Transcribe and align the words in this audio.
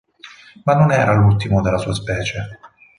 Ma 0.63 0.73
non 0.73 0.91
era 0.91 1.13
l'ultimo 1.13 1.61
della 1.61 1.77
sua 1.77 1.93
specie. 1.93 2.57